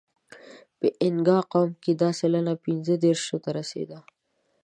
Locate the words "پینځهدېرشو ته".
2.63-3.49